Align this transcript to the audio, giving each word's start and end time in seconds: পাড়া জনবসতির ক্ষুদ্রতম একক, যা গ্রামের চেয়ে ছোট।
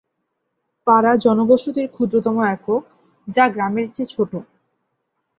পাড়া 0.87 1.13
জনবসতির 1.17 1.87
ক্ষুদ্রতম 1.89 2.37
একক, 2.47 2.81
যা 3.27 3.43
গ্রামের 3.47 3.87
চেয়ে 3.93 4.11
ছোট। 4.13 4.31